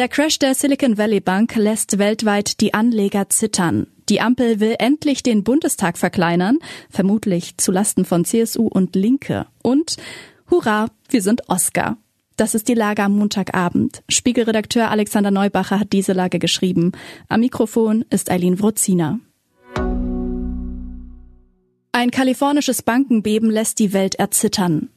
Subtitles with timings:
[0.00, 3.86] Der Crash der Silicon Valley Bank lässt weltweit die Anleger zittern.
[4.08, 6.56] Die Ampel will endlich den Bundestag verkleinern,
[6.88, 9.46] vermutlich zu Lasten von CSU und Linke.
[9.60, 9.98] Und
[10.50, 11.98] hurra, wir sind Oscar.
[12.38, 14.02] Das ist die Lage am Montagabend.
[14.08, 16.92] Spiegelredakteur Alexander Neubacher hat diese Lage geschrieben.
[17.28, 19.20] Am Mikrofon ist Eileen Wrozina.
[21.92, 24.88] Ein kalifornisches Bankenbeben lässt die Welt erzittern.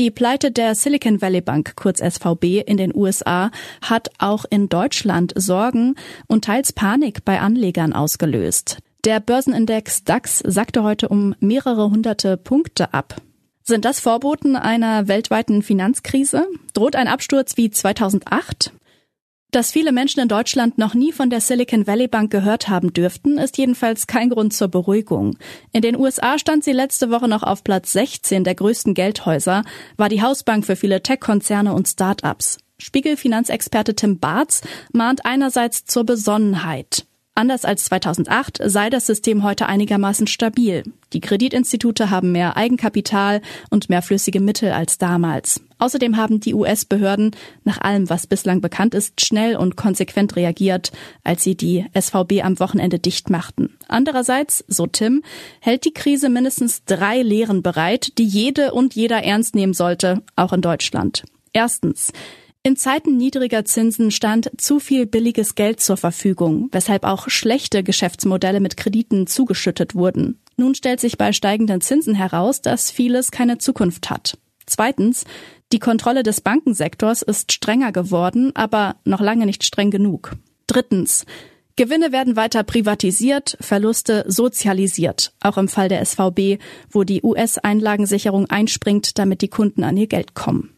[0.00, 3.50] Die Pleite der Silicon Valley Bank, kurz SVB, in den USA
[3.82, 5.94] hat auch in Deutschland Sorgen
[6.26, 8.78] und teils Panik bei Anlegern ausgelöst.
[9.04, 13.16] Der Börsenindex DAX sagte heute um mehrere hunderte Punkte ab.
[13.62, 16.46] Sind das Vorboten einer weltweiten Finanzkrise?
[16.72, 18.72] Droht ein Absturz wie 2008?
[19.50, 23.36] Dass viele Menschen in Deutschland noch nie von der Silicon Valley Bank gehört haben dürften,
[23.36, 25.36] ist jedenfalls kein Grund zur Beruhigung.
[25.72, 29.64] In den USA stand sie letzte Woche noch auf Platz 16 der größten Geldhäuser,
[29.96, 32.58] war die Hausbank für viele Tech-Konzerne und Start-ups.
[32.78, 34.60] Spiegel-Finanzexperte Tim Barth
[34.92, 37.06] mahnt einerseits zur Besonnenheit.
[37.34, 40.82] Anders als 2008 sei das System heute einigermaßen stabil.
[41.12, 45.60] Die Kreditinstitute haben mehr Eigenkapital und mehr flüssige Mittel als damals.
[45.78, 47.30] Außerdem haben die US-Behörden
[47.64, 50.92] nach allem, was bislang bekannt ist, schnell und konsequent reagiert,
[51.24, 53.76] als sie die SVB am Wochenende dicht machten.
[53.88, 55.22] Andererseits, so Tim,
[55.60, 60.52] hält die Krise mindestens drei Lehren bereit, die jede und jeder ernst nehmen sollte, auch
[60.52, 61.24] in Deutschland.
[61.52, 62.12] Erstens.
[62.62, 68.60] In Zeiten niedriger Zinsen stand zu viel billiges Geld zur Verfügung, weshalb auch schlechte Geschäftsmodelle
[68.60, 70.42] mit Krediten zugeschüttet wurden.
[70.58, 74.36] Nun stellt sich bei steigenden Zinsen heraus, dass vieles keine Zukunft hat.
[74.66, 75.24] Zweitens,
[75.72, 80.36] die Kontrolle des Bankensektors ist strenger geworden, aber noch lange nicht streng genug.
[80.66, 81.24] Drittens,
[81.76, 89.18] Gewinne werden weiter privatisiert, Verluste sozialisiert, auch im Fall der SVB, wo die US-Einlagensicherung einspringt,
[89.18, 90.74] damit die Kunden an ihr Geld kommen.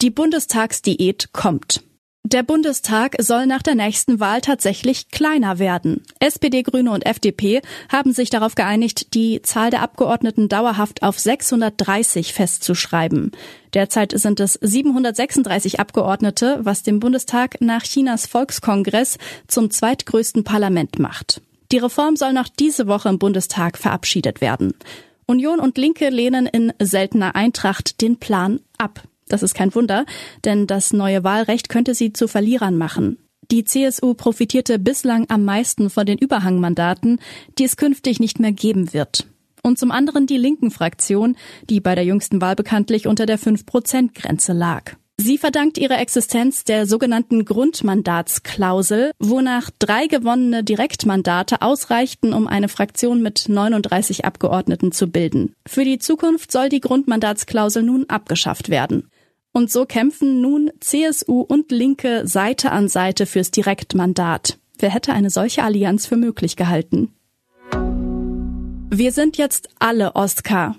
[0.00, 1.82] Die Bundestagsdiät kommt.
[2.22, 6.04] Der Bundestag soll nach der nächsten Wahl tatsächlich kleiner werden.
[6.20, 12.32] SPD, Grüne und FDP haben sich darauf geeinigt, die Zahl der Abgeordneten dauerhaft auf 630
[12.32, 13.32] festzuschreiben.
[13.74, 19.18] Derzeit sind es 736 Abgeordnete, was den Bundestag nach Chinas Volkskongress
[19.48, 21.42] zum zweitgrößten Parlament macht.
[21.72, 24.74] Die Reform soll noch diese Woche im Bundestag verabschiedet werden.
[25.26, 29.02] Union und Linke lehnen in seltener Eintracht den Plan ab.
[29.28, 30.06] Das ist kein Wunder,
[30.44, 33.18] denn das neue Wahlrecht könnte sie zu Verlierern machen.
[33.50, 37.18] Die CSU profitierte bislang am meisten von den Überhangmandaten,
[37.58, 39.26] die es künftig nicht mehr geben wird.
[39.62, 41.36] Und zum anderen die linken Fraktion,
[41.68, 44.92] die bei der jüngsten Wahl bekanntlich unter der 5-Prozent-Grenze lag.
[45.20, 53.20] Sie verdankt ihre Existenz der sogenannten Grundmandatsklausel, wonach drei gewonnene Direktmandate ausreichten, um eine Fraktion
[53.20, 55.54] mit 39 Abgeordneten zu bilden.
[55.66, 59.10] Für die Zukunft soll die Grundmandatsklausel nun abgeschafft werden.
[59.58, 64.56] Und so kämpfen nun CSU und Linke Seite an Seite fürs Direktmandat.
[64.78, 67.12] Wer hätte eine solche Allianz für möglich gehalten?
[68.88, 70.76] Wir sind jetzt alle Oscar.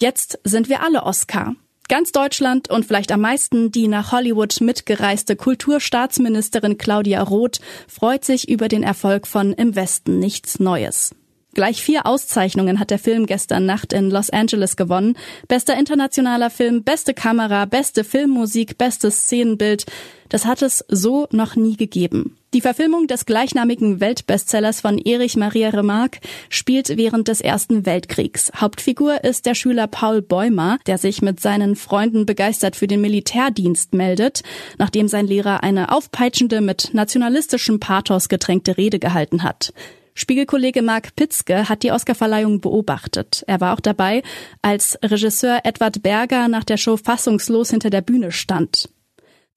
[0.00, 1.56] Jetzt sind wir alle Oscar.
[1.88, 8.48] Ganz Deutschland und vielleicht am meisten die nach Hollywood mitgereiste Kulturstaatsministerin Claudia Roth freut sich
[8.48, 11.12] über den Erfolg von Im Westen nichts Neues.
[11.58, 15.16] Gleich vier Auszeichnungen hat der Film gestern Nacht in Los Angeles gewonnen.
[15.48, 19.84] Bester internationaler Film, beste Kamera, beste Filmmusik, bestes Szenenbild.
[20.28, 22.36] Das hat es so noch nie gegeben.
[22.54, 28.52] Die Verfilmung des gleichnamigen Weltbestsellers von Erich Maria Remarque spielt während des Ersten Weltkriegs.
[28.54, 33.94] Hauptfigur ist der Schüler Paul Bäumer, der sich mit seinen Freunden begeistert für den Militärdienst
[33.94, 34.42] meldet,
[34.78, 39.72] nachdem sein Lehrer eine aufpeitschende, mit nationalistischem Pathos getränkte Rede gehalten hat.
[40.18, 43.44] Spiegelkollege Marc Pitzke hat die Oscarverleihung beobachtet.
[43.46, 44.24] Er war auch dabei,
[44.62, 48.88] als Regisseur Edward Berger nach der Show fassungslos hinter der Bühne stand.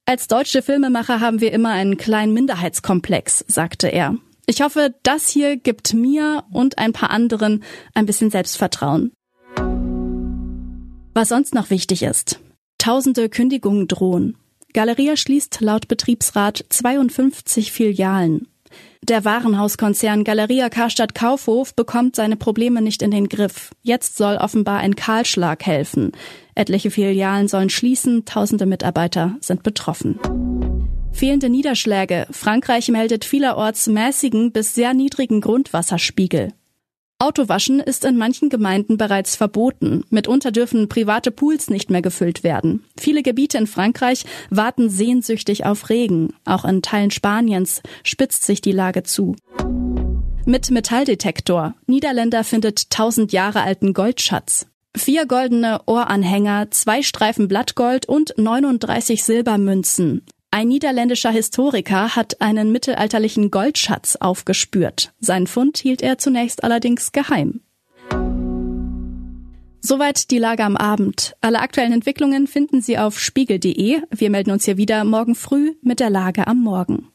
[0.05, 4.17] Als deutsche Filmemacher haben wir immer einen kleinen Minderheitskomplex, sagte er.
[4.45, 7.63] Ich hoffe, das hier gibt mir und ein paar anderen
[7.95, 9.11] ein bisschen Selbstvertrauen.
[11.15, 12.39] Was sonst noch wichtig ist.
[12.77, 14.37] Tausende Kündigungen drohen.
[14.73, 18.50] Galeria schließt laut Betriebsrat 52 Filialen.
[19.03, 23.71] Der Warenhauskonzern Galeria Karstadt Kaufhof bekommt seine Probleme nicht in den Griff.
[23.81, 26.11] Jetzt soll offenbar ein Kahlschlag helfen.
[26.55, 30.19] Etliche Filialen sollen schließen, tausende Mitarbeiter sind betroffen.
[31.11, 32.27] Fehlende Niederschläge.
[32.31, 36.53] Frankreich meldet vielerorts mäßigen bis sehr niedrigen Grundwasserspiegel.
[37.21, 40.03] Autowaschen ist in manchen Gemeinden bereits verboten.
[40.09, 42.83] Mitunter dürfen private Pools nicht mehr gefüllt werden.
[42.99, 46.33] Viele Gebiete in Frankreich warten sehnsüchtig auf Regen.
[46.45, 49.35] Auch in Teilen Spaniens spitzt sich die Lage zu.
[50.45, 51.75] Mit Metalldetektor.
[51.85, 54.65] Niederländer findet tausend Jahre alten Goldschatz.
[54.97, 60.25] Vier goldene Ohranhänger, zwei Streifen Blattgold und 39 Silbermünzen.
[60.53, 65.13] Ein niederländischer Historiker hat einen mittelalterlichen Goldschatz aufgespürt.
[65.21, 67.61] Sein Fund hielt er zunächst allerdings geheim.
[69.79, 71.35] Soweit die Lage am Abend.
[71.39, 74.01] Alle aktuellen Entwicklungen finden Sie auf spiegel.de.
[74.11, 77.07] Wir melden uns hier wieder morgen früh mit der Lage am Morgen.